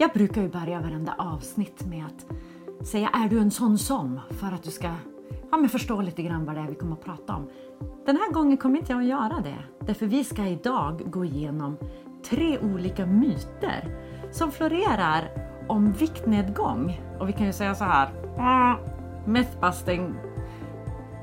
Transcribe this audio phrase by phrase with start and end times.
[0.00, 4.20] Jag brukar ju börja varenda avsnitt med att säga är du en sån som?
[4.30, 4.90] För att du ska
[5.50, 7.48] ja, men förstå lite grann vad det är vi kommer att prata om.
[8.06, 9.86] Den här gången kommer inte jag att göra det.
[9.86, 11.76] Därför vi ska idag gå igenom
[12.24, 13.98] tre olika myter
[14.32, 15.30] som florerar
[15.68, 17.00] om viktnedgång.
[17.20, 18.08] Och vi kan ju säga så här.
[18.38, 18.76] Ah,
[19.26, 20.14] Mythbusting.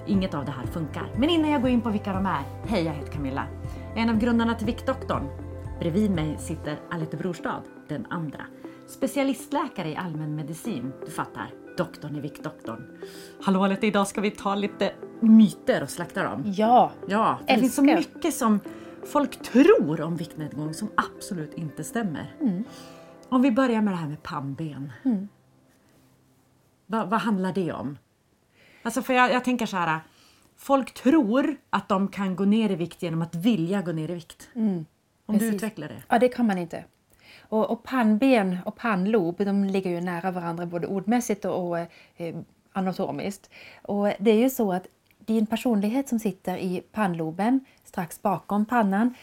[0.06, 1.12] Inget av det här funkar.
[1.18, 2.44] Men innan jag går in på vilka de är.
[2.68, 3.48] Hej, jag heter Camilla.
[3.90, 5.28] Jag är en av grundarna till Viktdoktorn.
[5.80, 8.42] Bredvid mig sitter Alette Brorstad, den andra.
[8.88, 11.50] Specialistläkare i allmänmedicin, du fattar.
[11.78, 12.98] Doktorn i Viktdoktorn.
[13.42, 16.44] Hallå Alette, idag ska vi ta lite myter och slakta dem.
[16.46, 17.98] Ja, Ja, det finns så Älskar.
[18.16, 18.60] mycket som
[19.06, 22.36] folk tror om viktnedgång som absolut inte stämmer.
[23.30, 24.92] Om vi börjar med det här med pannben.
[26.86, 27.98] Va, vad handlar det om?
[28.84, 30.00] Alltså för jag, jag tänker så här.
[30.56, 34.14] Folk tror att de kan gå ner i vikt genom att vilja gå ner i
[34.14, 34.50] vikt.
[34.56, 34.86] Om
[35.28, 35.54] du precis.
[35.56, 36.04] utvecklar det.
[36.10, 36.84] Ja, det kan man inte.
[37.50, 41.80] Och, och pannben och pannlob, de ligger ju nära varandra både ordmässigt och, och
[42.18, 42.36] eh,
[42.74, 43.50] anatomiskt.
[43.82, 44.88] Och det är ju så att
[45.26, 49.14] din personlighet som sitter i pannloben, strax bakom pannan,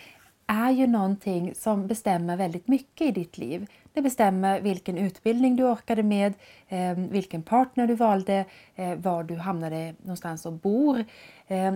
[0.46, 3.66] är ju någonting som bestämmer väldigt mycket i ditt liv.
[3.92, 6.34] Det bestämmer vilken utbildning du orkade med,
[6.68, 11.04] eh, vilken partner du valde, eh, var du hamnade någonstans och bor.
[11.46, 11.74] Eh,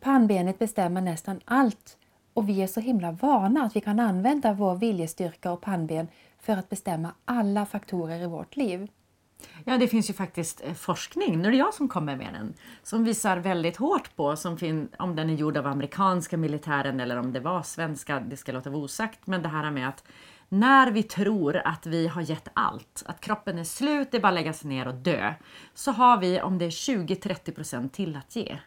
[0.00, 1.96] pannbenet bestämmer nästan allt
[2.36, 6.08] och vi är så himla vana att vi kan använda vår viljestyrka och pannben
[6.40, 8.88] för att bestämma alla faktorer i vårt liv.
[9.64, 12.54] Ja, det finns ju faktiskt eh, forskning, nu är det jag som kommer med den,
[12.82, 17.16] som visar väldigt hårt på, som fin- om den är gjord av amerikanska militären eller
[17.16, 20.04] om det var svenska, det ska låta vara osagt, men det här med att
[20.48, 24.28] när vi tror att vi har gett allt, att kroppen är slut, det är bara
[24.28, 25.34] att lägga sig ner och dö,
[25.74, 28.58] så har vi om det är 20-30% till att ge.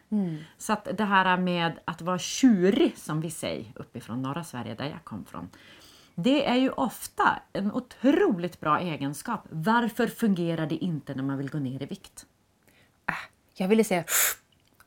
[0.58, 4.86] Så att det här med att vara tjurig, som vi säger uppifrån norra Sverige, där
[4.86, 5.50] jag kom från,
[6.14, 9.46] det är ju ofta en otroligt bra egenskap.
[9.50, 12.26] Varför fungerar det inte när man vill gå ner i vikt?
[13.04, 13.12] Ah,
[13.54, 14.04] jag ville säga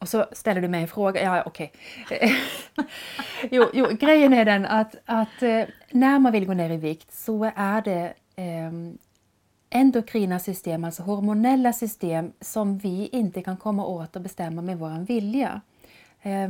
[0.03, 1.21] och så ställer du mig en fråga.
[1.23, 1.71] Ja, okej.
[3.51, 7.13] jo, jo, grejen är den att, att eh, när man vill gå ner i vikt
[7.13, 8.71] så är det eh,
[9.69, 15.05] endokrina system, alltså hormonella system som vi inte kan komma åt och bestämma med vår
[15.05, 15.61] vilja.
[16.21, 16.49] Eh,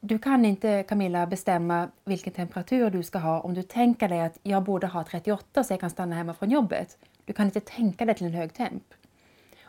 [0.00, 4.38] Du kan inte, Camilla, bestämma vilken temperatur du ska ha om du tänker dig att
[4.42, 6.98] jag borde ha 38 så jag kan stanna hemma från jobbet.
[7.24, 8.84] Du kan inte tänka dig till en hög temp.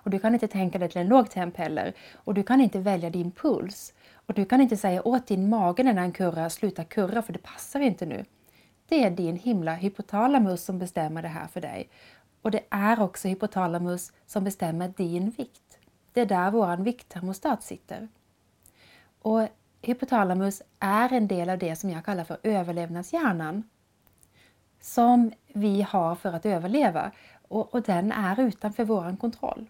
[0.03, 1.93] Och du kan inte tänka dig till en låg temp heller.
[2.13, 3.93] Och du kan inte välja din puls.
[4.13, 7.43] Och du kan inte säga åt din mage när den kurrar, sluta kurra för det
[7.43, 8.25] passar inte nu.
[8.89, 11.89] Det är din himla hypotalamus som bestämmer det här för dig.
[12.41, 15.79] Och det är också hypotalamus som bestämmer din vikt.
[16.13, 18.07] Det är där vår vikttermostat sitter.
[19.21, 19.47] Och
[19.81, 23.63] hypotalamus är en del av det som jag kallar för överlevnadshjärnan.
[24.81, 27.11] Som vi har för att överleva.
[27.47, 29.69] Och, och den är utanför vår kontroll.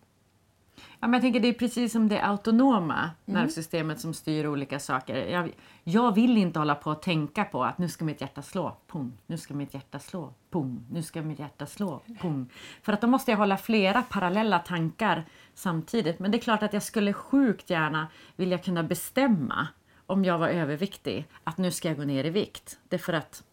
[0.99, 5.15] Ja, men jag tänker det är precis som det autonoma nervsystemet som styr olika saker.
[5.15, 5.51] Jag,
[5.83, 9.17] jag vill inte hålla på och tänka på att nu ska mitt hjärta slå, pum,
[9.27, 12.49] nu ska mitt hjärta slå, pum, nu ska mitt hjärta slå, pum.
[12.81, 16.19] För att då måste jag hålla flera parallella tankar samtidigt.
[16.19, 19.67] Men det är klart att jag skulle sjukt gärna vilja kunna bestämma
[20.05, 22.79] om jag var överviktig, att nu ska jag gå ner i vikt.
[22.89, 23.43] Det är för att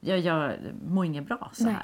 [0.00, 0.52] jag, jag
[0.88, 1.76] mår inget bra så Nej.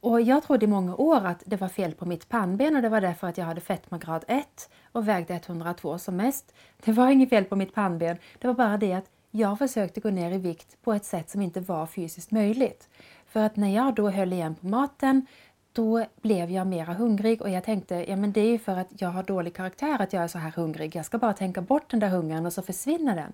[0.00, 2.88] Och jag trodde i många år att det var fel på mitt pannben och det
[2.88, 6.54] var därför att jag hade fetmagrad 1 och vägde 102 som mest.
[6.84, 8.16] Det var inget fel på mitt pannben.
[8.38, 11.42] Det var bara det att jag försökte gå ner i vikt på ett sätt som
[11.42, 12.88] inte var fysiskt möjligt.
[13.26, 15.26] För att när jag då höll igen på maten
[15.72, 18.88] då blev jag mera hungrig och jag tänkte ja men det är ju för att
[19.00, 20.96] jag har dålig karaktär att jag är så här hungrig.
[20.96, 23.32] Jag ska bara tänka bort den där hungern och så försvinner den.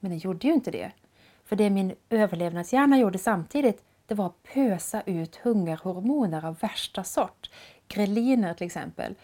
[0.00, 0.92] Men den gjorde ju inte det.
[1.44, 7.50] För det min överlevnadshjärna gjorde samtidigt det var att pösa ut hungerhormoner av värsta sort.
[7.88, 9.14] Greliner till exempel.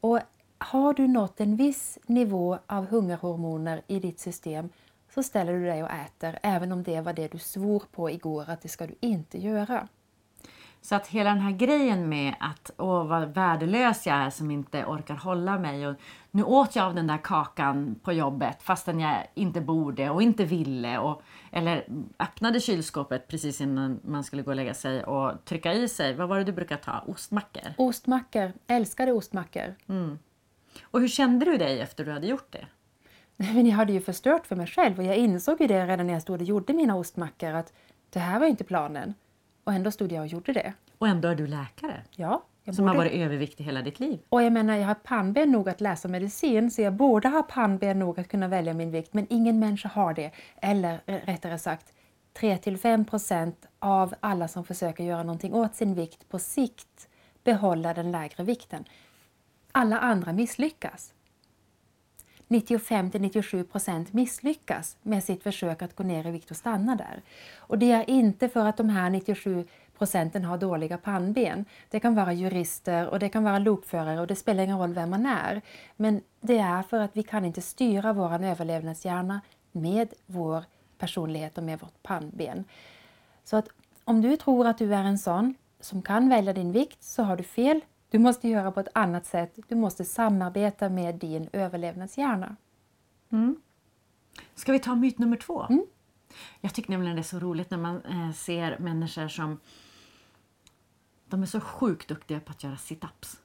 [0.00, 0.20] Och
[0.58, 4.68] har du nått en viss nivå av hungerhormoner i ditt system
[5.14, 8.44] så ställer du dig och äter även om det var det du svor på igår
[8.50, 9.88] att det ska du inte göra.
[10.82, 14.84] Så att hela den här grejen med att åh vad värdelös jag är som inte
[14.84, 15.96] orkar hålla mig och
[16.30, 20.44] nu åt jag av den där kakan på jobbet fastän jag inte borde och inte
[20.44, 21.22] ville och
[21.52, 21.84] eller
[22.18, 26.28] öppnade kylskåpet precis innan man skulle gå och lägga sig och trycka i sig, vad
[26.28, 27.04] var det du brukar ta?
[27.06, 27.72] Ostmackor?
[27.76, 29.74] Ostmackor, älskade ostmackor.
[30.82, 32.66] Och hur kände du dig efter du hade gjort det?
[33.36, 36.12] Men jag hade ju förstört för mig själv och jag insåg ju det redan när
[36.12, 37.72] jag stod och gjorde mina ostmackor att
[38.10, 39.14] det här var inte planen.
[39.64, 40.72] Och ändå stod jag och gjorde det.
[40.98, 42.42] Och ändå är du läkare Ja,
[42.72, 44.20] som har borde- varit överviktig hela ditt liv.
[44.28, 47.98] Och jag menar, jag har pannben nog att läsa medicin så jag borde ha pannben
[47.98, 49.14] nog att kunna välja min vikt.
[49.14, 50.30] Men ingen människa har det.
[50.62, 51.92] Eller rättare sagt
[52.34, 57.08] 3-5 procent av alla som försöker göra någonting åt sin vikt på sikt
[57.44, 58.84] behålla den lägre vikten.
[59.72, 61.14] Alla andra misslyckas.
[62.50, 67.22] 95-97 procent misslyckas med sitt försök att gå ner i vikt och stanna där.
[67.58, 69.66] Och det är inte för att de här 97
[69.98, 71.64] procenten har dåliga pannben.
[71.90, 75.10] Det kan vara jurister och det kan vara lokförare och det spelar ingen roll vem
[75.10, 75.62] man är.
[75.96, 79.40] Men det är för att vi kan inte styra vår överlevnadshjärna
[79.72, 80.64] med vår
[80.98, 82.64] personlighet och med vårt pannben.
[83.44, 83.68] Så att
[84.04, 87.36] om du tror att du är en sån som kan välja din vikt så har
[87.36, 87.80] du fel.
[88.10, 89.58] Du måste göra på ett annat sätt.
[89.68, 92.56] Du måste samarbeta med din överlevnadshjärna.
[93.30, 93.56] Mm.
[94.54, 95.66] Ska vi ta myt nummer två?
[95.70, 95.86] Mm.
[96.60, 99.58] Jag tycker nämligen det är så roligt när man eh, ser människor som
[101.26, 103.38] de är så sjukt duktiga på att göra sit-ups.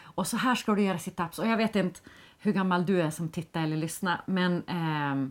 [0.00, 1.40] Och så här ska du göra sit-ups.
[1.40, 2.00] Och jag vet inte
[2.38, 5.30] hur gammal du är som tittar eller lyssnar, men eh,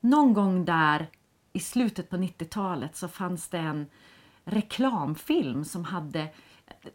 [0.00, 1.10] någon gång där
[1.52, 3.86] i slutet på 90-talet så fanns det en
[4.44, 6.28] reklamfilm som hade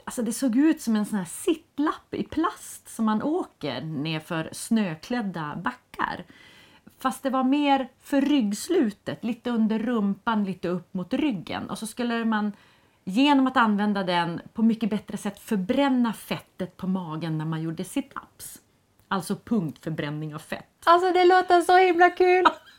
[0.04, 4.50] Alltså det såg ut som en sån här sittlapp i plast som man åker nerför
[4.52, 6.26] snöklädda backar.
[7.00, 11.70] Fast det var mer för ryggslutet, lite under rumpan, lite upp mot ryggen.
[11.70, 12.52] Och så skulle man
[13.04, 17.84] genom att använda den på mycket bättre sätt förbränna fettet på magen när man gjorde
[17.84, 18.60] sit-ups.
[19.08, 20.84] Alltså punktförbränning av fett.
[20.84, 22.46] Alltså det låter så himla kul!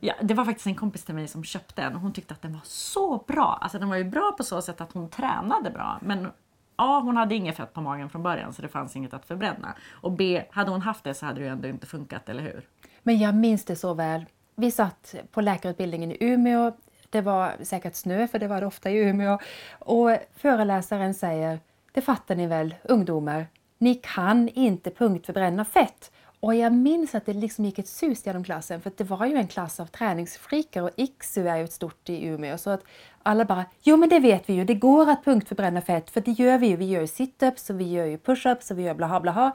[0.00, 2.42] Ja, det var faktiskt en kompis till mig som köpte den och hon tyckte att
[2.42, 3.58] den var så bra.
[3.60, 6.28] Alltså den var ju bra på så sätt att hon tränade bra men
[6.76, 7.00] A.
[7.04, 9.74] Hon hade inget fett på magen från början så det fanns inget att förbränna.
[9.90, 10.42] Och B.
[10.50, 12.66] Hade hon haft det så hade det ju ändå inte funkat, eller hur?
[13.02, 14.24] Men jag minns det så väl.
[14.54, 16.72] Vi satt på läkarutbildningen i Umeå.
[17.10, 19.38] Det var säkert snö, för det var det ofta i Umeå.
[19.78, 21.60] Och föreläsaren säger,
[21.92, 23.46] det fattar ni väl ungdomar,
[23.78, 26.12] ni kan inte punktförbränna fett.
[26.40, 29.36] Och jag minns att det liksom gick ett sus genom klassen för det var ju
[29.36, 32.58] en klass av träningsfreaker och IKSU är ju ett stort i Umeå.
[32.58, 32.84] Så att
[33.22, 36.30] alla bara, jo men det vet vi ju, det går att punktförbränna fett för det
[36.30, 36.76] gör vi ju.
[36.76, 39.52] Vi gör ju situps och vi gör ju pushups och vi gör blaha blaha.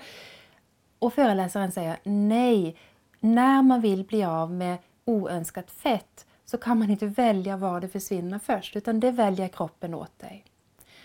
[0.99, 2.77] Och föreläsaren säger nej,
[3.19, 7.87] när man vill bli av med oönskat fett så kan man inte välja var det
[7.87, 10.45] försvinner först utan det väljer kroppen åt dig.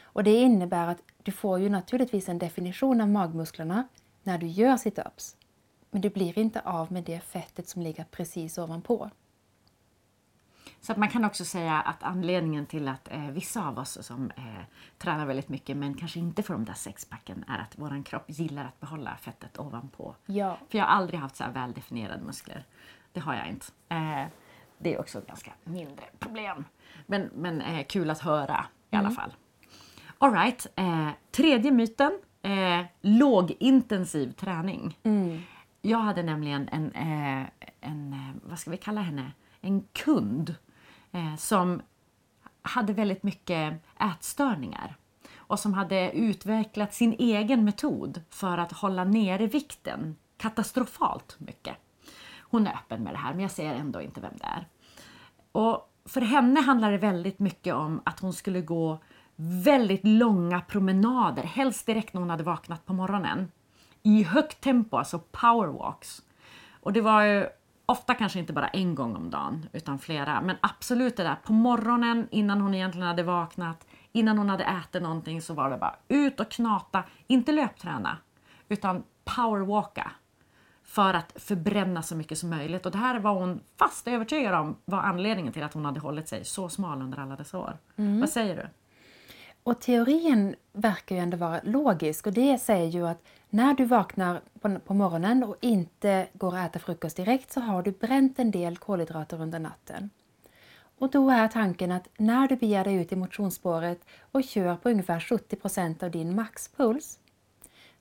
[0.03, 3.89] Och det innebär att du får ju naturligtvis en definition av magmusklerna
[4.23, 5.37] när du gör situps.
[5.99, 9.11] Men du blir inte av med det fettet som ligger precis ovanpå.
[10.81, 14.31] Så att man kan också säga att anledningen till att eh, vissa av oss som
[14.31, 14.43] eh,
[14.99, 18.65] tränar väldigt mycket men kanske inte får de där sexpacken är att vår kropp gillar
[18.65, 20.15] att behålla fettet ovanpå.
[20.27, 20.59] Ja.
[20.69, 22.65] För jag har aldrig haft så här väldefinierade muskler.
[23.13, 23.67] Det har jag inte.
[23.89, 24.25] Eh,
[24.79, 26.65] det är också ett ganska mindre problem.
[27.07, 29.33] Men, men eh, kul att höra i alla fall.
[30.19, 32.19] Alright, eh, tredje myten.
[32.43, 34.99] Eh, lågintensiv träning.
[35.83, 37.47] Jag hade nämligen en, eh,
[37.81, 40.55] en, eh, vad ska vi kalla henne, en kund
[41.13, 41.83] eh, som
[42.63, 44.97] hade väldigt mycket ätstörningar
[45.37, 51.77] och som hade utvecklat sin egen metod för att hålla nere vikten katastrofalt mycket.
[52.41, 54.69] Hon är öppen med det här men jag säger ändå inte vem det är.
[55.53, 58.99] Och för henne handlar det väldigt mycket om att hon skulle gå
[59.37, 63.51] väldigt långa promenader, helst direkt när hon hade vaknat på morgonen.
[64.09, 66.23] I högt tempo, alltså powerwalks.
[66.81, 67.47] Och det var ju
[67.87, 70.41] ofta kanske inte bara en gång om dagen, utan flera.
[70.41, 75.03] Men absolut det där på morgonen innan hon egentligen hade vaknat, innan hon hade ätit
[75.03, 78.19] någonting så var det bara ut och knata, inte löpträna,
[78.69, 80.11] utan powerwalka
[80.85, 82.87] för att förbränna så mycket som möjligt.
[82.87, 86.29] Och det här var hon fast övertygad om var anledningen till att hon hade hållit
[86.29, 87.79] sig så smal under alla dessa år.
[87.97, 88.69] Vad säger du?
[89.63, 94.41] Och teorin verkar ju ändå vara logisk och det säger ju att när du vaknar
[94.85, 98.77] på, morgonen och inte går att äta frukost direkt så har du bränt en del
[98.77, 100.11] kolhydrater under natten.
[100.99, 104.91] Och då är tanken att när du beger dig ut i motionsspåret och kör på
[104.91, 107.19] ungefär 70% av din maxpuls,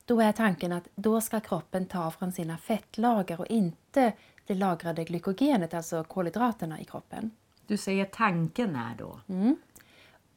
[0.05, 4.13] då är tanken att då ska kroppen ta från sina fettlager och inte
[4.45, 7.31] det lagrade glykogenet, alltså kolhydraterna i kroppen.
[7.67, 9.19] Du säger tanken är då.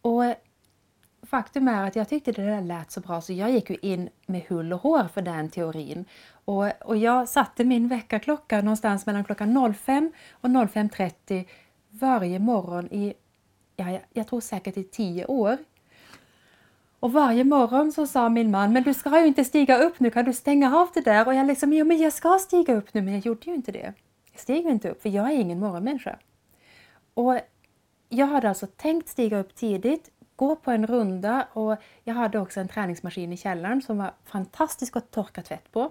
[0.02, 0.34] Och
[1.22, 4.08] faktum är att jag tyckte det där lät så bra så jag gick ju in
[4.26, 6.04] med hull och hår för den teorin.
[6.44, 11.44] Och, och jag satte min väckarklocka någonstans mellan klockan 05 och 05.30
[11.90, 13.14] varje morgon i,
[13.76, 15.58] ja, jag, jag tror säkert i tio år.
[17.00, 20.10] Och varje morgon så sa min man, men du ska ju inte stiga upp nu,
[20.10, 21.26] kan du stänga av det där?
[21.26, 23.72] Och jag liksom, ja men jag ska stiga upp nu, men jag gjorde ju inte
[23.72, 23.94] det.
[24.32, 26.18] Jag steg inte upp, för jag är ingen morgonmänniska.
[27.14, 27.38] Och
[28.08, 32.60] jag hade alltså tänkt stiga upp tidigt, gå på en runda och jag hade också
[32.60, 35.90] en träningsmaskin i källaren som var fantastisk att torka tvätt på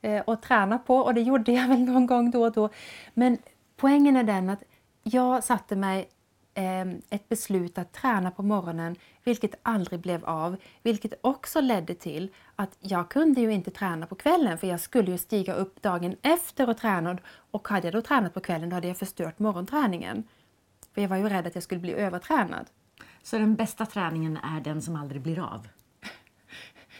[0.00, 2.68] eh, och träna på och det gjorde jag väl någon gång då och då.
[3.14, 3.38] Men
[3.76, 4.62] poängen är den att
[5.02, 6.08] jag satte mig
[6.54, 10.56] ehm, ett beslut att träna på morgonen, vilket aldrig blev av.
[10.82, 15.10] Vilket också ledde till att jag kunde ju inte träna på kvällen för jag skulle
[15.10, 17.18] ju stiga upp dagen efter och träna
[17.50, 20.24] och hade jag då tränat på kvällen då hade jag förstört morgonträningen.
[20.94, 22.66] För jag var ju rädd att jag skulle bli övertränad.
[23.22, 25.68] Så den bästa träningen är den som aldrig blir av?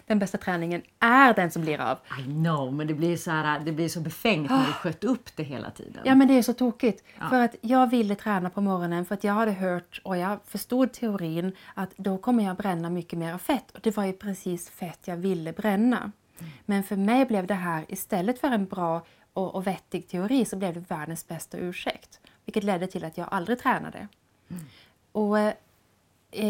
[0.07, 1.99] Den bästa träningen är den som blir av.
[2.21, 5.37] I know, men det blir så, här, det blir så befängt när du sköt upp
[5.37, 6.03] det hela tiden.
[6.05, 7.05] Ja, men det är så tokigt.
[7.21, 7.29] Ja.
[7.29, 10.93] För att jag ville träna på morgonen för att jag hade hört och jag förstod
[10.93, 13.71] teorin att då kommer jag bränna mycket mer fett.
[13.71, 16.13] Och det var ju precis fett jag ville bränna.
[16.39, 16.53] Mm.
[16.65, 19.03] Men för mig blev det här, istället för en bra
[19.33, 22.21] och, och vettig teori, så blev det världens bästa ursäkt.
[22.45, 24.09] Vilket ledde till att jag aldrig tränade.
[24.51, 24.65] Mm.
[25.13, 25.55] Och eh,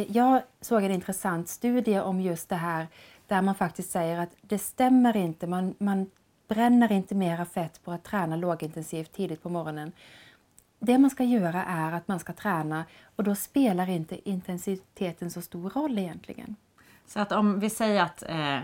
[0.09, 2.87] jag såg en intressant studie om just det här
[3.27, 6.11] där man faktiskt säger att det stämmer inte, man, man
[6.49, 9.93] bränner inte mera fett på att träna lågintensivt tidigt på morgonen.
[10.79, 12.85] Det man ska göra är att man ska träna
[13.17, 16.57] och då spelar inte intensiteten så stor roll egentligen.
[17.07, 18.59] Så att om vi säger att eh,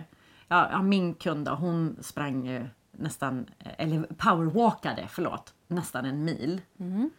[0.48, 6.60] ja, min kund då, hon sprang ju nästan, eller powerwalkade, förlåt, nästan en mil.
[6.78, 7.10] Mm.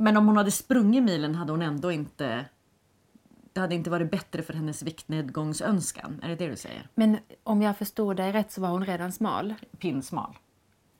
[0.00, 2.44] Men om hon hade sprungit milen hade hon ändå inte
[3.52, 6.20] det hade inte varit bättre för hennes viktnedgångsönskan.
[6.22, 6.88] Är det det du säger?
[6.94, 9.54] Men om jag förstår dig rätt så var hon redan smal?
[9.78, 10.38] Pinsmal.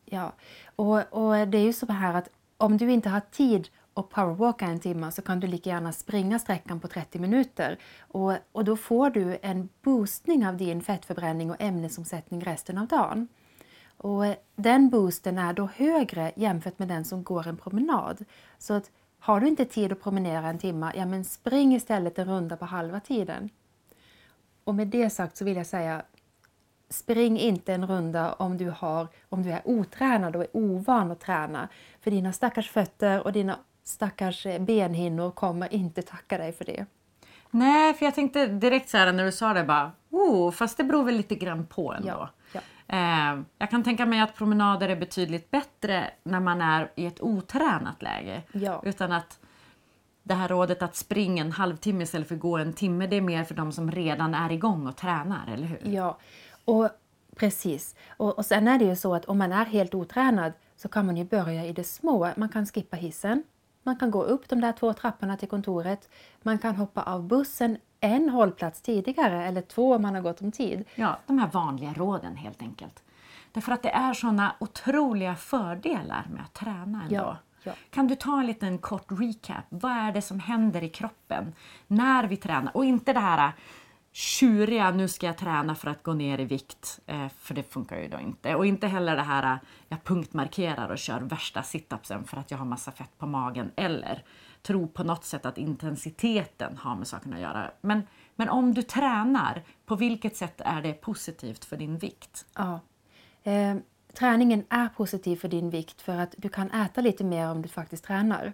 [0.04, 0.32] Ja,
[0.76, 4.64] och, och det är ju så här att om du inte har tid att powerwalka
[4.64, 7.78] en timme så kan du lika gärna springa sträckan på 30 minuter.
[8.00, 13.28] Och, och då får du en boostning av din fettförbränning och ämnesomsättning resten av dagen.
[14.02, 14.24] Och
[14.56, 18.24] den boosten är då högre jämfört med den som går en promenad.
[18.58, 22.28] Så att har du inte tid att promenera en timme, ja men spring istället en
[22.28, 23.50] runda på halva tiden.
[24.64, 26.02] Och med det sagt så vill jag säga,
[26.90, 31.20] spring inte en runda om du, har, om du är otränad och är ovan att
[31.20, 31.68] träna.
[32.00, 36.86] För dina stackars fötter och dina stackars benhinnor kommer inte tacka dig för det.
[37.50, 40.84] Nej, för jag tänkte direkt så här när du sa det bara, oh, fast det
[40.84, 42.08] beror väl lite grann på ändå.
[42.08, 42.28] Ja.
[42.92, 47.20] Eh, jag kan tänka mig att promenader är betydligt bättre när man är i ett
[47.20, 48.42] otränat läge.
[48.52, 48.82] Ja.
[48.84, 49.38] Utan att
[50.22, 53.20] det här rådet att springa en halvtimme istället för att gå en timme, det är
[53.20, 55.80] mer för de som redan är igång och tränar, eller hur?
[55.84, 56.18] Ja,
[56.64, 56.88] och
[57.36, 57.94] precis.
[58.16, 61.06] Och, och sen är det ju så att om man är helt otränad så kan
[61.06, 62.30] man ju börja i det små.
[62.36, 63.42] Man kan skippa hissen,
[63.82, 66.08] man kan gå upp de där två trapporna till kontoret,
[66.42, 70.52] man kan hoppa av bussen en hållplats tidigare eller två om man har gått om
[70.52, 70.84] tid.
[70.94, 73.02] Ja, de här vanliga råden helt enkelt.
[73.52, 77.14] Därför att det är sådana otroliga fördelar med att träna ändå.
[77.14, 77.72] Ja, ja.
[77.90, 79.64] Kan du ta en liten kort recap?
[79.68, 81.54] Vad är det som händer i kroppen
[81.86, 82.76] när vi tränar?
[82.76, 83.52] Och inte det här
[84.12, 87.96] tjuriga, nu ska jag träna för att gå ner i vikt, eh, för det funkar
[87.96, 88.54] ju då inte.
[88.54, 92.64] Och inte heller det här, jag punktmarkerar och kör värsta situpsen för att jag har
[92.64, 93.70] massa fett på magen.
[93.76, 94.24] Eller
[94.62, 97.70] tro på något sätt att intensiteten har med saken att göra.
[97.80, 98.02] Men,
[98.36, 102.46] men om du tränar, på vilket sätt är det positivt för din vikt?
[102.54, 102.80] Ja.
[103.42, 103.76] Eh,
[104.14, 107.68] träningen är positiv för din vikt för att du kan äta lite mer om du
[107.68, 108.52] faktiskt tränar.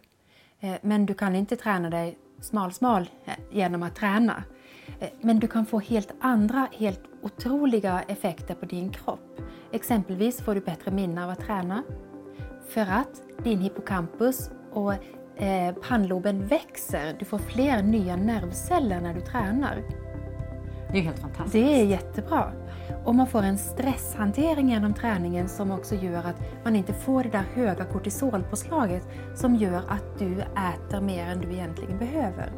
[0.61, 4.45] Eh, men du kan inte träna dig smal-smal eh, genom att träna.
[5.01, 9.41] Eh, men du kan få helt andra, helt otroliga effekter på din kropp.
[9.73, 11.83] Exempelvis får du bättre minne av att träna.
[12.69, 14.95] För att din hippocampus och
[15.37, 17.17] eh, pannloben växer.
[17.19, 19.83] Du får fler nya nervceller när du tränar.
[20.93, 21.53] Det är helt fantastiskt.
[21.53, 22.53] Det är jättebra.
[23.05, 27.29] Och man får en stresshantering genom träningen som också gör att man inte får det
[27.29, 32.53] där höga kortisolpåslaget som gör att du äter mer än du egentligen behöver.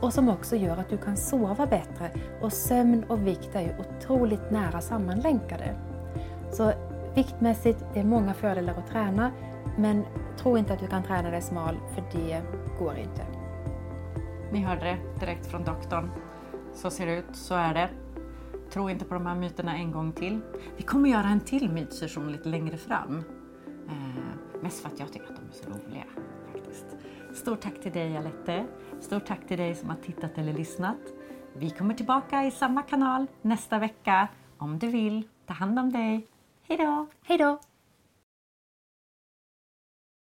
[0.00, 2.10] Och som också gör att du kan sova bättre.
[2.40, 5.74] Och sömn och vikt är ju otroligt nära sammanlänkade.
[6.52, 6.72] Så
[7.14, 9.30] viktmässigt, det är många fördelar att träna
[9.80, 10.04] men
[10.36, 12.42] tro inte att du kan träna dig smal, för det
[12.78, 13.26] går inte.
[14.52, 16.10] Ni hörde det direkt från doktorn.
[16.74, 17.90] Så ser det ut, så är det.
[18.70, 20.40] Tro inte på de här myterna en gång till.
[20.76, 23.24] Vi kommer göra en till mytsession lite längre fram.
[23.88, 26.04] Eh, mest för att jag tycker att de är så roliga.
[26.52, 26.86] faktiskt.
[27.34, 28.66] Stort tack till dig Alette.
[29.00, 31.00] Stort tack till dig som har tittat eller lyssnat.
[31.52, 34.28] Vi kommer tillbaka i samma kanal nästa vecka.
[34.58, 36.26] Om du vill, ta hand om dig.
[36.68, 37.06] Hejdå!
[37.22, 37.69] Hejdå!